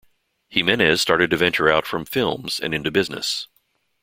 Jimenez 0.49 0.99
started 0.99 1.29
to 1.29 1.37
venture 1.37 1.69
out 1.69 1.85
from 1.85 2.05
films 2.05 2.59
and 2.59 2.73
into 2.73 2.89
business. 2.89 3.47